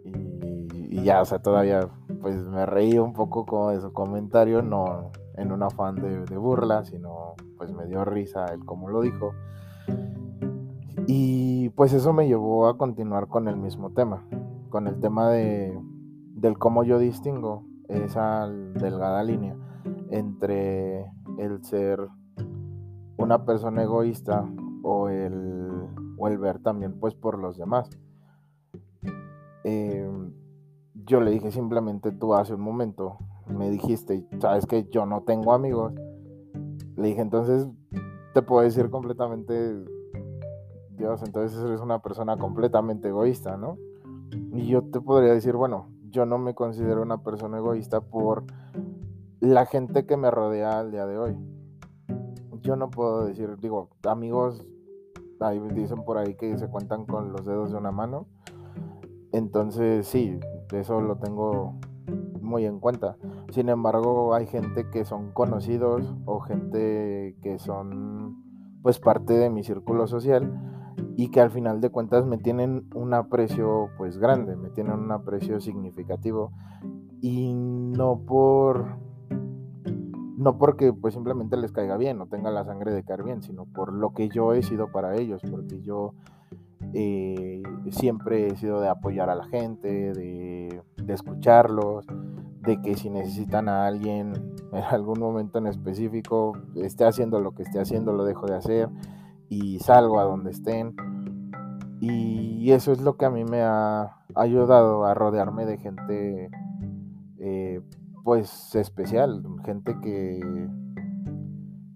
Y, 0.05 1.03
ya, 1.03 1.21
o 1.21 1.25
sea, 1.25 1.41
todavía 1.41 1.89
pues 2.23 2.37
me 2.37 2.65
reí 2.65 2.99
un 2.99 3.13
poco 3.13 3.45
con 3.45 3.75
de 3.75 3.81
su 3.81 3.93
comentario, 3.93 4.63
no 4.63 5.11
en 5.37 5.51
un 5.51 5.63
afán 5.63 5.97
de, 5.97 6.25
de 6.25 6.37
burla, 6.37 6.85
sino 6.85 7.35
pues 7.59 7.73
me 7.73 7.87
dio 7.87 8.05
risa 8.05 8.47
el 8.47 8.65
cómo 8.65 8.89
lo 8.89 9.03
dijo. 9.03 9.33
Y 11.07 11.71
pues 11.71 11.93
eso 11.93 12.13
me 12.13 12.29
llevó 12.29 12.69
a 12.69 12.79
continuar 12.79 13.27
con 13.27 13.49
el 13.49 13.57
mismo 13.57 13.91
tema, 13.91 14.25
con 14.71 14.87
el 14.87 15.01
tema 15.01 15.29
de, 15.31 15.79
del 16.35 16.59
cómo 16.59 16.85
yo 16.85 16.99
distingo 16.99 17.65
esa 17.89 18.49
delgada 18.49 19.23
línea 19.23 19.57
entre 20.11 21.11
el 21.39 21.63
ser 21.65 22.09
una 23.17 23.45
persona 23.45 23.83
egoísta 23.83 24.49
o 24.83 25.09
el, 25.09 25.64
también 26.63 26.99
pues 27.01 27.15
por 27.15 27.39
los 27.39 27.57
demás. 27.57 27.89
Em, 29.65 30.33
yo 31.07 31.21
le 31.21 31.31
dije 31.31 31.51
simplemente 31.51 32.13
tú 32.13 32.35
hace 32.35 32.55
un 32.55 32.61
momento 32.61 33.19
me 33.49 33.71
dijiste, 33.71 34.27
sabes 34.41 34.67
que 34.67 34.89
yo 34.91 35.07
no 35.07 35.23
tengo 35.23 35.53
amigos. 35.53 35.93
Le 36.97 37.09
dije, 37.09 37.21
entonces 37.21 37.69
te 38.33 38.43
puedo 38.43 38.63
decir 38.63 38.91
completamente 38.91 39.85
Dios, 40.91 41.23
entonces 41.23 41.59
eres 41.63 41.81
una 41.81 42.01
persona 42.01 42.37
completamente 42.37 43.09
egoísta, 43.09 43.57
¿no? 43.57 43.79
Y 44.53 44.67
yo 44.69 44.83
te 44.83 45.01
podría 45.01 45.35
decir, 45.35 45.55
bueno, 45.57 45.89
yo 46.11 46.27
no 46.27 46.39
me 46.39 46.55
considero 46.55 47.03
una 47.03 47.23
persona 47.23 47.59
egoísta 47.59 48.01
por 48.01 48.45
la 49.41 49.67
gente 49.67 50.07
que 50.07 50.17
me 50.17 50.31
rodea 50.31 50.79
al 50.79 50.91
día 50.91 51.07
de 51.07 51.19
hoy. 51.19 51.37
Yo 52.63 52.77
no 52.77 52.91
puedo 52.91 53.27
decir, 53.27 53.59
digo, 53.59 53.91
amigos, 54.05 54.67
ahí 55.41 55.61
dicen 55.75 56.05
por 56.05 56.19
ahí 56.19 56.35
que 56.37 56.57
se 56.59 56.69
cuentan 56.69 57.07
con 57.07 57.33
los 57.33 57.45
dedos 57.45 57.71
de 57.71 57.79
una 57.79 57.91
mano. 57.91 58.27
Entonces, 59.33 60.07
sí, 60.07 60.39
eso 60.73 61.01
lo 61.01 61.17
tengo 61.17 61.75
muy 62.41 62.67
en 62.67 62.81
cuenta. 62.81 63.17
Sin 63.51 63.69
embargo, 63.69 64.35
hay 64.35 64.47
gente 64.47 64.89
que 64.91 65.05
son 65.05 65.33
conocidos 65.33 66.15
o 66.25 66.41
gente 66.41 67.37
que 67.43 67.59
son 67.59 68.43
pues 68.83 68.99
parte 68.99 69.33
de 69.33 69.51
mi 69.51 69.65
círculo 69.65 70.07
social 70.07 70.53
y 71.17 71.31
que 71.31 71.41
al 71.41 71.51
final 71.51 71.81
de 71.81 71.91
cuentas 71.91 72.27
me 72.27 72.39
tienen 72.39 72.89
un 72.95 73.15
aprecio 73.15 73.89
pues 73.97 74.19
grande, 74.19 74.57
me 74.57 74.71
tienen 74.71 74.95
un 74.95 75.13
aprecio 75.13 75.61
significativo 75.61 76.53
y 77.21 77.55
no 77.55 78.21
por 78.27 78.99
no 80.45 80.59
porque 80.59 80.93
pues 80.93 81.15
simplemente 81.15 81.57
les 81.57 81.73
caiga 81.73 81.97
bien 81.97 82.21
o 82.21 82.27
tenga 82.27 82.51
la 82.51 82.65
sangre 82.65 82.93
de 82.93 83.03
caer 83.03 83.23
bien, 83.23 83.43
sino 83.43 83.65
por 83.65 83.95
lo 83.95 84.13
que 84.13 84.29
yo 84.29 84.53
he 84.53 84.63
sido 84.63 84.93
para 84.93 85.17
ellos, 85.17 85.41
porque 85.51 85.81
yo 85.81 86.13
eh, 86.93 87.63
siempre 87.91 88.49
he 88.49 88.57
sido 88.57 88.83
de 88.83 88.89
apoyar 88.89 89.31
a 89.31 89.35
la 89.35 89.47
gente, 89.47 90.13
de, 90.13 90.83
escucharlos, 91.09 92.07
de 92.61 92.81
que 92.83 92.95
si 92.95 93.09
necesitan 93.09 93.71
a 93.71 93.87
alguien 93.87 94.35
en 94.73 94.85
algún 94.85 95.19
momento 95.19 95.59
en 95.59 95.67
específico, 95.67 96.53
esté 96.77 97.07
haciendo 97.07 97.41
lo 97.41 97.53
que 97.53 97.63
esté 97.63 97.81
haciendo, 97.81 98.13
lo 98.13 98.25
dejo 98.25 98.47
de 98.47 98.57
hacer 98.57 98.91
y 99.49 99.79
salgo 99.79 100.21
a 100.21 100.25
donde 100.25 100.51
estén. 100.51 100.95
Y 102.01 102.71
eso 102.73 102.93
es 102.93 103.01
lo 103.01 103.17
que 103.17 103.25
a 103.25 103.31
mí 103.31 103.45
me 103.45 103.63
ha 103.63 104.19
ayudado 104.35 105.07
a 105.07 105.15
rodearme 105.15 105.65
de 105.65 105.79
gente 105.79 106.51
eh, 107.39 107.81
pues 108.25 108.75
especial, 108.75 109.45
gente 109.65 110.01
que, 110.01 110.41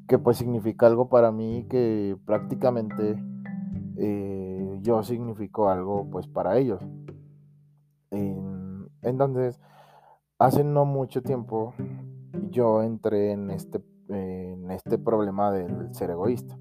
que 0.07 0.19
pues 0.19 0.37
significa 0.37 0.87
algo 0.87 1.09
para 1.09 1.33
mí 1.33 1.67
que 1.69 2.17
prácticamente 2.25 3.21
eh, 3.97 4.79
yo 4.83 5.03
significo 5.03 5.71
algo 5.71 6.09
pues 6.11 6.29
para 6.29 6.59
ellos. 6.59 6.81
entonces, 9.03 9.59
hace 10.39 10.63
no 10.63 10.85
mucho 10.85 11.23
tiempo 11.23 11.75
yo 12.51 12.83
entré 12.83 13.33
en 13.33 13.51
este, 13.51 13.83
en 14.09 14.71
este 14.71 14.99
problema 14.99 15.51
del 15.51 15.95
ser 15.95 16.11
egoísta 16.11 16.59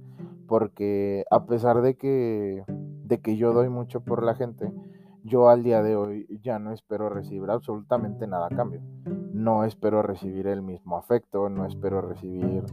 porque 0.47 1.25
a 1.29 1.45
pesar 1.45 1.81
de 1.81 1.97
que, 1.97 2.63
de 2.67 3.21
que 3.21 3.37
yo 3.37 3.53
doy 3.53 3.69
mucho 3.69 4.01
por 4.01 4.23
la 4.23 4.35
gente, 4.35 4.71
yo 5.23 5.49
al 5.49 5.63
día 5.63 5.83
de 5.83 5.95
hoy 5.95 6.39
ya 6.41 6.57
no 6.57 6.71
espero 6.71 7.09
recibir 7.09 7.49
absolutamente 7.49 8.25
nada 8.27 8.47
a 8.47 8.55
cambio. 8.55 8.81
No 9.37 9.65
espero 9.65 10.01
recibir 10.01 10.47
el 10.47 10.63
mismo 10.63 10.97
afecto, 10.97 11.47
no 11.47 11.67
espero 11.67 12.01
recibir 12.01 12.63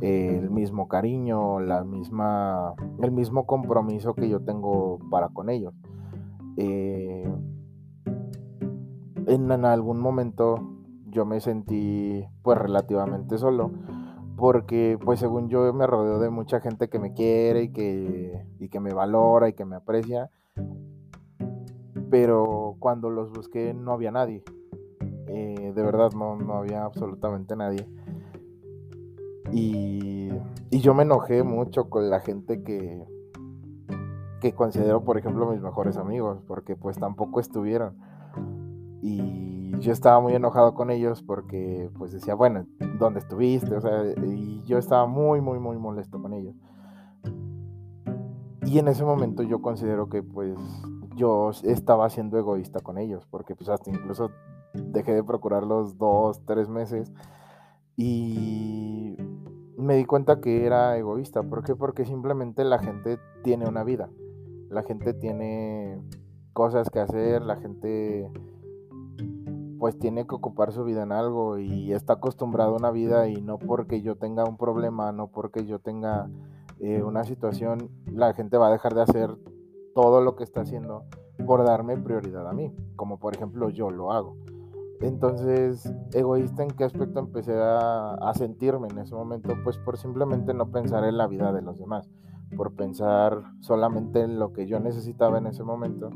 el 0.00 0.48
mismo 0.48 0.86
cariño, 0.86 1.58
la 1.58 1.82
misma, 1.82 2.74
el 3.02 3.10
mismo 3.10 3.46
compromiso 3.46 4.14
que 4.14 4.28
yo 4.28 4.38
tengo 4.38 5.00
para 5.10 5.30
con 5.30 5.50
ellos. 5.50 5.74
Eh, 6.56 7.28
en, 9.26 9.50
en 9.50 9.64
algún 9.64 9.98
momento 9.98 10.60
yo 11.08 11.26
me 11.26 11.40
sentí 11.40 12.24
pues 12.42 12.58
relativamente 12.58 13.36
solo 13.36 13.72
porque 14.36 14.96
pues 15.04 15.18
según 15.18 15.48
yo 15.48 15.72
me 15.72 15.86
rodeo 15.86 16.20
de 16.20 16.30
mucha 16.30 16.60
gente 16.60 16.88
que 16.88 17.00
me 17.00 17.12
quiere 17.12 17.64
y 17.64 17.72
que, 17.72 18.46
y 18.60 18.68
que 18.68 18.78
me 18.78 18.94
valora 18.94 19.48
y 19.48 19.54
que 19.54 19.64
me 19.64 19.74
aprecia, 19.74 20.30
pero 22.08 22.76
cuando 22.78 23.10
los 23.10 23.32
busqué 23.32 23.74
no 23.74 23.92
había 23.92 24.12
nadie, 24.12 24.44
eh, 25.26 25.72
de 25.74 25.82
verdad 25.82 26.12
no, 26.12 26.36
no, 26.36 26.54
había 26.54 26.84
absolutamente 26.84 27.56
nadie. 27.56 27.86
Y, 29.52 30.30
y, 30.70 30.80
yo 30.80 30.94
me 30.94 31.02
enojé 31.02 31.42
mucho 31.42 31.88
con 31.90 32.10
la 32.10 32.20
gente 32.20 32.62
que, 32.62 33.04
que 34.40 34.52
considero, 34.52 35.04
por 35.04 35.18
ejemplo, 35.18 35.50
mis 35.50 35.60
mejores 35.60 35.96
amigos, 35.96 36.42
porque 36.46 36.76
pues 36.76 36.98
tampoco 36.98 37.40
estuvieron. 37.40 37.96
Y 39.02 39.72
yo 39.80 39.92
estaba 39.92 40.20
muy 40.20 40.34
enojado 40.34 40.74
con 40.74 40.90
ellos 40.90 41.22
porque 41.22 41.90
pues 41.98 42.12
decía, 42.12 42.34
bueno, 42.34 42.66
¿dónde 42.98 43.20
estuviste? 43.20 43.74
O 43.74 43.80
sea, 43.80 44.02
y 44.24 44.62
yo 44.64 44.78
estaba 44.78 45.06
muy, 45.06 45.40
muy, 45.40 45.58
muy 45.58 45.76
molesto 45.76 46.20
con 46.20 46.32
ellos. 46.32 46.54
Y 48.66 48.78
en 48.78 48.88
ese 48.88 49.04
momento 49.04 49.42
yo 49.42 49.60
considero 49.60 50.08
que 50.08 50.22
pues 50.22 50.58
yo 51.14 51.50
estaba 51.62 52.08
siendo 52.10 52.38
egoísta 52.38 52.80
con 52.80 52.98
ellos, 52.98 53.26
porque 53.30 53.54
pues 53.54 53.68
hasta 53.68 53.90
incluso 53.90 54.30
dejé 54.74 55.14
de 55.14 55.24
procurarlos 55.24 55.98
dos, 55.98 56.44
tres 56.44 56.68
meses 56.68 57.12
y 57.96 59.16
me 59.76 59.96
di 59.96 60.04
cuenta 60.04 60.40
que 60.40 60.66
era 60.66 60.96
egoísta. 60.96 61.42
¿Por 61.42 61.62
qué? 61.64 61.74
Porque 61.76 62.04
simplemente 62.04 62.64
la 62.64 62.78
gente 62.78 63.18
tiene 63.42 63.66
una 63.66 63.84
vida, 63.84 64.08
la 64.68 64.82
gente 64.82 65.14
tiene 65.14 66.00
cosas 66.52 66.90
que 66.90 67.00
hacer, 67.00 67.42
la 67.42 67.56
gente 67.56 68.30
pues 69.78 69.98
tiene 69.98 70.26
que 70.26 70.34
ocupar 70.34 70.72
su 70.72 70.84
vida 70.84 71.02
en 71.02 71.12
algo 71.12 71.58
y 71.58 71.92
está 71.92 72.14
acostumbrado 72.14 72.72
a 72.72 72.78
una 72.78 72.90
vida 72.90 73.28
y 73.28 73.42
no 73.42 73.58
porque 73.58 74.00
yo 74.00 74.16
tenga 74.16 74.44
un 74.44 74.56
problema, 74.56 75.12
no 75.12 75.26
porque 75.26 75.66
yo 75.66 75.78
tenga 75.78 76.30
eh, 76.80 77.02
una 77.02 77.24
situación, 77.24 77.90
la 78.06 78.32
gente 78.32 78.56
va 78.56 78.68
a 78.68 78.72
dejar 78.72 78.94
de 78.94 79.02
hacer 79.02 79.36
todo 79.94 80.20
lo 80.20 80.36
que 80.36 80.44
está 80.44 80.62
haciendo 80.62 81.04
por 81.46 81.64
darme 81.64 81.96
prioridad 81.96 82.48
a 82.48 82.52
mí, 82.52 82.74
como 82.96 83.18
por 83.18 83.34
ejemplo 83.34 83.70
yo 83.70 83.90
lo 83.90 84.12
hago. 84.12 84.36
Entonces, 85.00 85.92
egoísta 86.12 86.62
en 86.62 86.70
qué 86.70 86.84
aspecto 86.84 87.18
empecé 87.18 87.54
a, 87.56 88.32
sentirme 88.34 88.88
en 88.88 88.98
ese 88.98 89.14
momento, 89.14 89.54
pues 89.62 89.76
por 89.78 89.98
simplemente 89.98 90.54
no 90.54 90.70
pensar 90.70 91.04
en 91.04 91.18
la 91.18 91.26
vida 91.26 91.52
de 91.52 91.62
los 91.62 91.78
demás, 91.78 92.08
por 92.56 92.74
pensar 92.74 93.42
solamente 93.60 94.22
en 94.22 94.38
lo 94.38 94.52
que 94.52 94.66
yo 94.66 94.80
necesitaba 94.80 95.38
en 95.38 95.46
ese 95.46 95.62
momento 95.62 96.10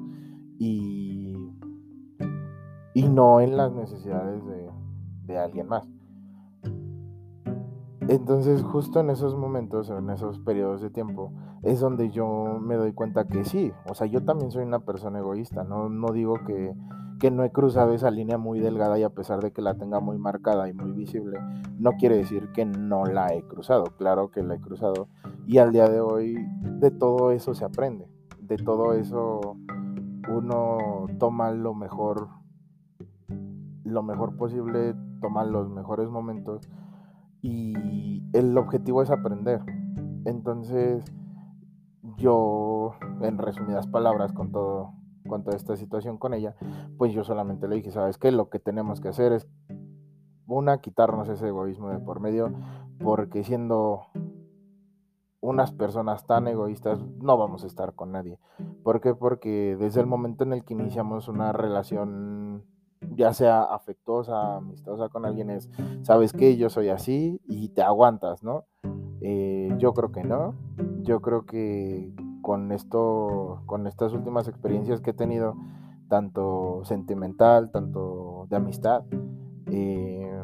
y 0.59 1.19
y 2.99 3.09
no 3.09 3.41
en 3.41 3.57
las 3.57 3.73
necesidades 3.73 4.43
de, 5.27 5.39
alguien 5.39 5.69
más. 5.69 5.89
Entonces 8.09 8.63
justo 8.63 9.01
en 9.01 9.11
esos 9.11 9.37
momentos, 9.37 9.91
en 9.91 10.09
esos 10.09 10.39
periodos 10.39 10.81
de 10.81 10.89
tiempo, 10.89 11.31
es 11.63 11.81
donde 11.81 12.09
yo 12.09 12.59
me 12.59 12.77
doy 12.77 12.95
cuenta 12.95 13.27
que 13.27 13.45
sí, 13.45 13.71
o 13.87 13.95
sea, 13.95 14.07
yo 14.07 14.25
también 14.25 14.51
soy 14.51 14.65
una 14.65 14.79
persona 14.81 15.19
egoísta, 15.19 15.63
no, 15.63 15.91
no 15.91 16.13
digo 16.13 16.37
que, 16.47 16.75
que 17.21 17.31
no 17.31 17.45
he 17.45 17.53
cruzado 17.53 17.93
esa 17.93 18.11
línea 18.11 18.39
muy 18.39 18.61
delgada 18.61 18.99
y 18.99 19.03
a 19.03 19.11
pesar 19.11 19.41
de 19.41 19.53
que 19.53 19.61
la 19.61 19.75
tenga 19.75 20.01
muy 20.01 20.17
marcada 20.17 20.71
y 20.71 20.73
muy 20.73 20.93
visible, 20.93 21.39
no 21.79 21.93
quiere 21.99 22.17
decir 22.17 22.51
que 22.55 22.65
no 22.65 23.05
la 23.05 23.35
he 23.35 23.43
cruzado. 23.43 23.85
Claro 23.99 24.31
que 24.31 24.43
la 24.43 24.55
he 24.55 24.61
cruzado 24.61 25.09
y 25.47 25.59
al 25.59 25.73
día 25.73 25.89
de 25.91 26.01
hoy 26.01 26.39
de 26.81 26.91
todo 26.91 27.31
eso 27.31 27.53
se 27.53 27.67
aprende. 27.67 28.09
De 28.41 28.57
todo 28.57 28.95
eso 28.95 29.57
uno 30.31 31.07
toma 31.19 31.51
lo 31.51 31.75
mejor 31.75 32.29
lo 33.85 34.03
mejor 34.03 34.37
posible, 34.37 34.95
toma 35.21 35.45
los 35.45 35.69
mejores 35.69 36.09
momentos 36.09 36.69
y 37.43 38.23
el 38.33 38.57
objetivo 38.57 39.03
es 39.03 39.11
aprender. 39.11 39.61
Entonces, 40.25 41.05
yo, 42.17 42.93
en 43.21 43.39
resumidas 43.39 43.87
palabras, 43.87 44.33
con 44.33 44.53
todo, 44.53 44.93
con 45.27 45.45
toda 45.45 45.57
esta 45.57 45.77
situación 45.77 46.19
con 46.19 46.35
ella, 46.35 46.57
pues 46.97 47.13
yo 47.13 47.25
solamente 47.25 47.69
le 47.69 47.77
dije, 47.77 47.91
¿sabes 47.91 48.19
qué? 48.19 48.33
Lo 48.33 48.49
que 48.51 48.59
tenemos 48.59 49.01
que 49.01 49.09
hacer 49.09 49.33
es, 49.33 49.49
una, 50.47 50.79
quitarnos 50.79 51.29
ese 51.29 51.49
egoísmo 51.49 51.91
de 51.91 51.99
por 51.99 52.21
medio, 52.21 52.53
porque 53.01 53.45
siendo 53.45 54.07
unas 55.41 55.73
personas 55.73 56.27
tan 56.27 56.49
egoístas, 56.49 57.01
no 57.19 57.37
vamos 57.37 57.65
a 57.65 57.67
estar 57.67 57.95
con 57.95 58.13
nadie. 58.13 58.39
¿Por 58.83 59.01
qué? 59.01 59.15
Porque 59.15 59.77
desde 59.79 60.01
el 60.01 60.07
momento 60.07 60.45
en 60.45 60.53
el 60.53 60.65
que 60.65 60.75
iniciamos 60.75 61.29
una 61.29 61.53
relación 61.53 62.65
ya 63.15 63.33
sea 63.33 63.63
amistosa 64.57 65.09
con 65.09 65.27
alguien, 65.27 65.51
es, 65.51 65.71
sabes 66.03 66.33
que 66.33 66.57
yo 66.57 66.71
soy 66.71 66.89
así 66.89 67.41
y 67.47 67.69
te 67.69 67.83
aguantas, 67.83 68.43
¿no? 68.43 68.65
Eh, 69.21 69.75
yo 69.79 69.93
creo 69.95 70.13
que 70.13 70.25
no. 70.25 70.55
Yo 71.03 71.21
creo 71.21 71.45
que 71.45 72.13
con 72.43 72.73
esto, 72.73 73.63
con 73.67 73.87
estas 73.87 74.13
últimas 74.13 74.49
experiencias 74.49 75.01
que 75.01 75.11
he 75.11 75.15
tenido, 75.15 75.55
tanto 76.09 76.81
sentimental, 76.85 77.71
tanto 77.71 78.47
de 78.49 78.57
amistad, 78.57 79.05
eh, 79.67 80.43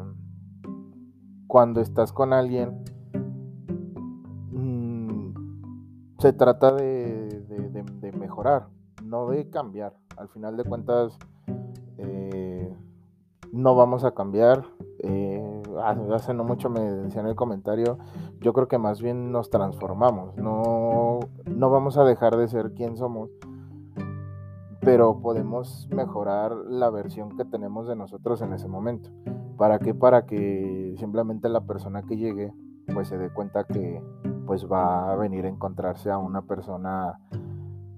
cuando 1.47 1.81
estás 1.81 2.11
con 2.11 2.33
alguien, 2.33 2.83
mm, 4.51 5.33
se 6.19 6.33
trata 6.33 6.73
de, 6.75 7.27
de, 8.01 8.11
mejorar, 8.11 8.67
no 9.03 9.29
de 9.29 9.49
cambiar. 9.49 9.93
Al 10.17 10.29
final 10.29 10.57
de 10.57 10.63
cuentas, 10.63 11.17
eh, 11.97 12.54
no 13.55 13.73
vamos 13.73 14.03
a 14.03 14.11
cambiar. 14.11 14.65
Eh, 14.99 15.63
hace 16.13 16.33
no 16.33 16.43
mucho 16.43 16.69
me 16.69 16.81
decía 16.81 17.21
en 17.21 17.27
el 17.27 17.35
comentario, 17.35 17.97
yo 18.41 18.53
creo 18.53 18.67
que 18.67 18.77
más 18.77 19.01
bien 19.01 19.31
nos 19.31 19.49
transformamos, 19.49 20.35
no, 20.35 21.19
no 21.45 21.69
vamos 21.69 21.97
a 21.97 22.03
dejar 22.03 22.37
de 22.37 22.47
ser 22.47 22.73
quien 22.73 22.97
somos, 22.97 23.29
pero 24.81 25.19
podemos 25.21 25.87
mejorar 25.91 26.55
la 26.55 26.89
versión 26.89 27.37
que 27.37 27.45
tenemos 27.45 27.87
de 27.87 27.95
nosotros 27.95 28.41
en 28.41 28.53
ese 28.53 28.67
momento. 28.67 29.09
¿Para 29.57 29.79
qué? 29.79 29.93
Para 29.93 30.25
que 30.25 30.95
simplemente 30.97 31.49
la 31.49 31.61
persona 31.61 32.03
que 32.03 32.17
llegue 32.17 32.53
pues 32.93 33.07
se 33.07 33.17
dé 33.17 33.29
cuenta 33.29 33.63
que 33.63 34.01
pues 34.45 34.69
va 34.71 35.11
a 35.11 35.15
venir 35.15 35.45
a 35.45 35.49
encontrarse 35.49 36.11
a 36.11 36.17
una 36.17 36.41
persona 36.43 37.19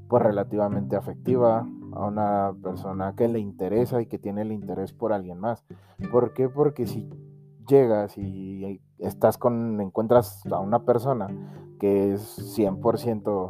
pues 0.08 0.24
relativamente 0.24 0.96
afectiva, 0.96 1.68
a 1.94 2.06
una 2.06 2.54
persona 2.62 3.14
que 3.16 3.28
le 3.28 3.40
interesa 3.40 4.02
y 4.02 4.06
que 4.06 4.20
tiene 4.20 4.42
el 4.42 4.52
interés 4.52 4.94
por 4.94 5.14
alguien 5.14 5.40
más. 5.40 5.64
¿Por 6.12 6.34
qué? 6.34 6.50
Porque 6.50 6.88
si 6.88 7.10
llegas 7.68 8.18
y 8.18 8.82
estás 9.00 9.38
con, 9.38 9.80
encuentras 9.82 10.46
a 10.52 10.60
una 10.60 10.86
persona 10.86 11.28
que 11.80 12.14
es 12.14 12.58
100% 12.58 13.50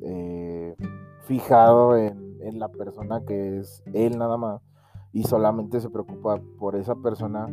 eh, 0.00 0.76
fijado 1.22 1.96
en, 1.96 2.28
la 2.58 2.68
persona 2.68 3.22
que 3.26 3.58
es 3.58 3.82
él 3.92 4.16
nada 4.16 4.38
más 4.38 4.62
y 5.12 5.24
solamente 5.24 5.80
se 5.80 5.90
preocupa 5.90 6.40
por 6.58 6.76
esa 6.76 6.94
persona, 6.94 7.46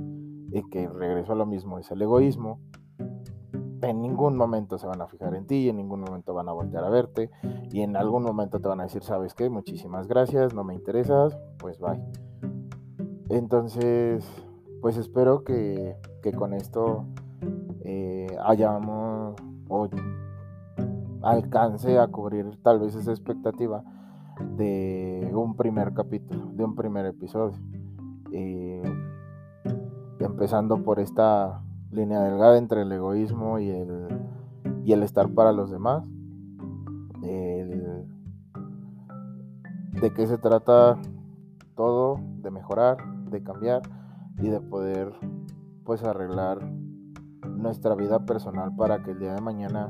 y 0.51 0.63
que 0.69 0.87
regreso 0.87 1.33
a 1.33 1.35
lo 1.35 1.45
mismo, 1.45 1.79
es 1.79 1.91
el 1.91 2.01
egoísmo, 2.01 2.61
en 3.89 4.01
ningún 4.01 4.35
momento 4.35 4.77
se 4.77 4.87
van 4.87 5.01
a 5.01 5.07
fijar 5.07 5.35
en 5.35 5.45
ti, 5.45 5.69
en 5.69 5.77
ningún 5.77 6.01
momento 6.01 6.33
van 6.33 6.49
a 6.49 6.51
voltear 6.53 6.83
a 6.83 6.89
verte 6.89 7.29
y 7.71 7.81
en 7.81 7.95
algún 7.95 8.23
momento 8.23 8.59
te 8.59 8.67
van 8.67 8.79
a 8.79 8.83
decir, 8.83 9.03
¿sabes 9.03 9.33
qué? 9.33 9.49
Muchísimas 9.49 10.07
gracias, 10.07 10.53
no 10.53 10.63
me 10.63 10.73
interesas, 10.73 11.37
pues 11.57 11.79
bye. 11.79 12.01
Entonces, 13.29 14.25
pues 14.81 14.97
espero 14.97 15.43
que, 15.43 15.97
con 16.37 16.53
esto 16.53 17.05
eh, 17.83 18.35
hayamos 18.43 19.35
o 19.67 19.87
alcance 21.21 21.97
a 21.99 22.07
cubrir 22.07 22.57
tal 22.63 22.79
vez 22.79 22.95
esa 22.95 23.11
expectativa 23.11 23.83
de 24.57 25.31
un 25.33 25.55
primer 25.55 25.93
capítulo, 25.93 26.51
de 26.53 26.63
un 26.63 26.75
primer 26.75 27.05
episodio. 27.05 27.57
Eh, 28.31 28.83
empezando 30.19 30.83
por 30.83 30.99
esta 30.99 31.64
línea 31.95 32.21
delgada 32.21 32.57
entre 32.57 32.81
el 32.81 32.91
egoísmo 32.91 33.59
y 33.59 33.69
el, 33.69 34.07
y 34.83 34.93
el 34.93 35.03
estar 35.03 35.29
para 35.29 35.51
los 35.51 35.71
demás. 35.71 36.07
de 40.01 40.13
qué 40.13 40.27
se 40.27 40.37
trata 40.37 40.99
todo, 41.75 42.19
de 42.41 42.51
mejorar, 42.51 42.97
de 43.31 43.41
cambiar 43.41 43.81
y 44.37 44.49
de 44.49 44.59
poder 44.59 45.13
pues 45.83 46.03
arreglar 46.03 46.59
nuestra 47.47 47.95
vida 47.95 48.25
personal 48.25 48.75
para 48.75 49.01
que 49.03 49.11
el 49.11 49.19
día 49.19 49.33
de 49.33 49.41
mañana 49.41 49.89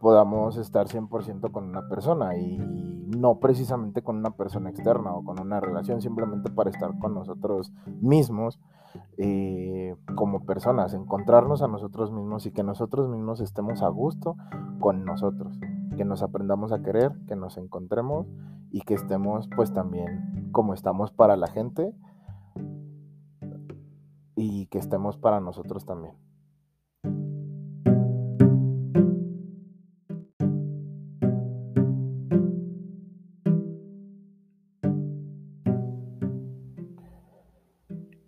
podamos 0.00 0.56
estar 0.56 0.86
100% 0.86 1.50
con 1.50 1.64
una 1.64 1.88
persona 1.88 2.36
y 2.36 2.95
no 3.06 3.38
precisamente 3.38 4.02
con 4.02 4.16
una 4.16 4.30
persona 4.30 4.70
externa 4.70 5.12
o 5.14 5.24
con 5.24 5.40
una 5.40 5.60
relación, 5.60 6.02
simplemente 6.02 6.50
para 6.50 6.70
estar 6.70 6.98
con 6.98 7.14
nosotros 7.14 7.72
mismos 8.00 8.58
eh, 9.18 9.94
como 10.14 10.44
personas, 10.44 10.94
encontrarnos 10.94 11.62
a 11.62 11.68
nosotros 11.68 12.12
mismos 12.12 12.46
y 12.46 12.52
que 12.52 12.62
nosotros 12.62 13.08
mismos 13.08 13.40
estemos 13.40 13.82
a 13.82 13.88
gusto 13.88 14.36
con 14.80 15.04
nosotros, 15.04 15.58
que 15.96 16.04
nos 16.04 16.22
aprendamos 16.22 16.72
a 16.72 16.82
querer, 16.82 17.12
que 17.26 17.36
nos 17.36 17.56
encontremos 17.58 18.26
y 18.70 18.80
que 18.82 18.94
estemos 18.94 19.48
pues 19.54 19.72
también 19.72 20.50
como 20.52 20.74
estamos 20.74 21.12
para 21.12 21.36
la 21.36 21.46
gente 21.46 21.94
y 24.34 24.66
que 24.66 24.78
estemos 24.78 25.16
para 25.16 25.40
nosotros 25.40 25.86
también. 25.86 26.25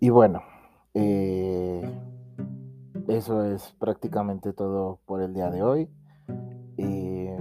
Y 0.09 0.11
bueno, 0.11 0.41
eh, 0.95 1.87
eso 3.07 3.43
es 3.43 3.75
prácticamente 3.77 4.53
todo 4.53 4.97
por 5.05 5.21
el 5.21 5.35
día 5.35 5.51
de 5.51 5.61
hoy. 5.61 5.87
Eh, 6.77 7.37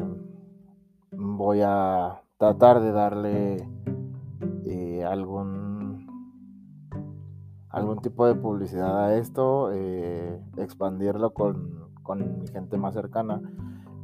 voy 1.12 1.62
a 1.64 2.20
tratar 2.36 2.82
de 2.82 2.92
darle 2.92 3.66
eh, 4.66 5.02
algún 5.02 6.10
algún 7.70 8.02
tipo 8.02 8.26
de 8.26 8.34
publicidad 8.34 9.02
a 9.02 9.16
esto, 9.16 9.72
expandirlo 10.58 11.32
con, 11.32 11.90
con 12.02 12.38
mi 12.38 12.48
gente 12.48 12.76
más 12.76 12.92
cercana. 12.92 13.40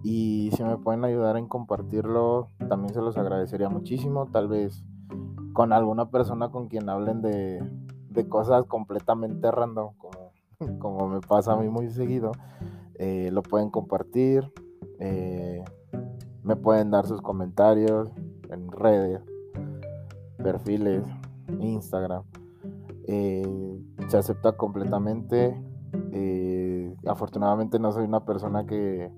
Y 0.03 0.49
si 0.57 0.65
me 0.65 0.79
pueden 0.79 1.05
ayudar 1.05 1.37
en 1.37 1.49
compartirlo, 1.49 2.49
también 2.71 2.95
se 2.95 3.03
los 3.03 3.19
agradecería 3.19 3.69
muchísimo. 3.69 4.31
Tal 4.33 4.49
vez 4.49 4.83
con 5.53 5.75
alguna 5.75 6.11
persona 6.11 6.51
con 6.51 6.69
quien 6.69 6.89
hablen 6.89 7.21
de, 7.21 7.63
de 8.15 8.29
cosas 8.29 8.65
completamente 8.67 9.51
random, 9.51 9.95
como, 9.99 10.33
como 10.79 11.09
me 11.09 11.21
pasa 11.21 11.53
a 11.53 11.57
mí 11.57 11.69
muy 11.69 11.91
seguido, 11.91 12.33
eh, 12.95 13.31
lo 13.33 13.43
pueden 13.43 13.71
compartir, 13.71 14.51
eh, 15.01 15.63
me 16.43 16.57
pueden 16.57 16.91
dar 16.91 17.07
sus 17.07 17.21
comentarios 17.21 18.11
en 18.51 18.71
redes, 18.71 19.21
perfiles, 20.39 21.05
Instagram. 21.59 22.23
Eh, 23.07 23.79
se 24.09 24.17
acepta 24.17 24.53
completamente. 24.53 25.61
afortunadamente 27.07 27.79
no 27.79 27.93
soy 27.93 28.05
una 28.05 28.25
persona 28.25 28.65
que, 28.67 29.13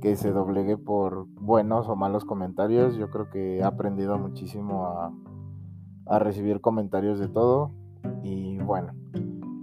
que 0.00 0.16
se 0.16 0.30
doblegue 0.30 0.76
por 0.76 1.26
buenos 1.40 1.88
o 1.88 1.96
malos 1.96 2.24
comentarios. 2.24 2.96
Yo 2.96 3.10
creo 3.10 3.30
que 3.30 3.58
he 3.58 3.62
aprendido 3.62 4.18
muchísimo 4.18 4.86
a, 4.86 5.12
a 6.06 6.18
recibir 6.18 6.60
comentarios 6.60 7.18
de 7.18 7.28
todo. 7.28 7.72
Y 8.22 8.58
bueno, 8.58 8.94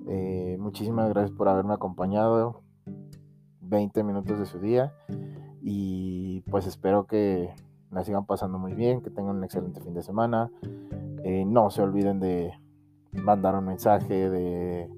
eh, 0.07 0.57
muchísimas 0.59 1.09
gracias 1.09 1.31
por 1.31 1.49
haberme 1.49 1.73
acompañado 1.73 2.63
20 3.61 4.03
minutos 4.03 4.39
de 4.39 4.45
su 4.45 4.59
día 4.59 4.93
y 5.61 6.41
pues 6.49 6.65
espero 6.65 7.05
que 7.05 7.53
la 7.91 8.03
sigan 8.03 8.25
pasando 8.25 8.57
muy 8.57 8.73
bien, 8.73 9.01
que 9.01 9.09
tengan 9.09 9.37
un 9.37 9.43
excelente 9.43 9.81
fin 9.81 9.93
de 9.93 10.01
semana. 10.01 10.51
Eh, 11.23 11.45
no 11.45 11.69
se 11.69 11.81
olviden 11.81 12.19
de 12.19 12.53
mandar 13.13 13.55
un 13.55 13.65
mensaje, 13.65 14.29
de, 14.29 14.89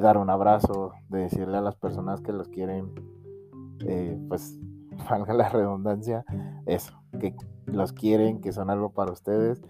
dar 0.00 0.18
un 0.18 0.30
abrazo, 0.30 0.92
de 1.08 1.20
decirle 1.20 1.56
a 1.58 1.60
las 1.60 1.76
personas 1.76 2.20
que 2.20 2.32
los 2.32 2.48
quieren, 2.48 2.92
eh, 3.86 4.18
pues 4.28 4.58
valga 5.10 5.34
la 5.34 5.48
redundancia, 5.48 6.24
eso, 6.66 7.00
que 7.20 7.34
los 7.66 7.92
quieren, 7.92 8.40
que 8.40 8.52
son 8.52 8.70
algo 8.70 8.90
para 8.90 9.12
ustedes 9.12 9.62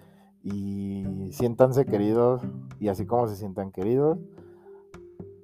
y 0.46 1.32
siéntanse 1.32 1.86
queridos 1.86 2.40
y 2.78 2.86
así 2.88 3.04
como 3.04 3.26
se 3.26 3.34
sientan 3.34 3.72
queridos, 3.72 4.18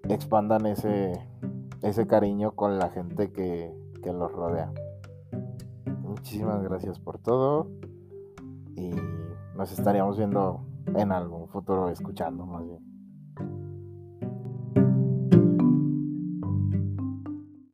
expandan 0.09 0.67
ese, 0.67 1.27
ese 1.83 2.07
cariño 2.07 2.53
con 2.53 2.79
la 2.79 2.89
gente 2.91 3.33
que, 3.33 3.75
que 4.01 4.13
los 4.13 4.31
rodea. 4.31 4.73
Muchísimas 6.03 6.63
gracias 6.63 7.01
por 7.01 7.19
todo 7.19 7.69
y 8.77 8.91
nos 9.57 9.73
estaríamos 9.73 10.19
viendo 10.19 10.65
en 10.95 11.11
algún 11.11 11.49
futuro, 11.49 11.89
escuchando 11.89 12.47
más 12.47 12.65
bien. 12.65 12.92